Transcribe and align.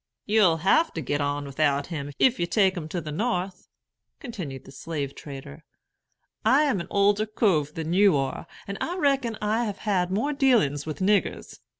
"You'll 0.25 0.57
have 0.65 0.91
to 0.93 1.01
get 1.01 1.21
on 1.21 1.45
without 1.45 1.85
him, 1.93 2.11
if 2.17 2.39
you 2.39 2.47
take 2.47 2.75
him 2.75 2.87
to 2.89 3.01
the 3.01 3.11
North," 3.11 3.67
continued 4.19 4.65
the 4.65 4.71
slave 4.71 5.13
trader. 5.13 5.63
"I 6.43 6.63
am 6.63 6.79
an 6.81 6.87
older 6.89 7.27
cove 7.27 7.75
than 7.75 7.93
you 7.93 8.17
are, 8.17 8.47
and 8.67 8.79
I 8.81 8.97
reckon 8.97 9.37
I 9.43 9.65
have 9.65 9.77
had 9.85 10.09
more 10.09 10.33
dealings 10.33 10.87
with 10.87 11.01
niggers. 11.01 11.59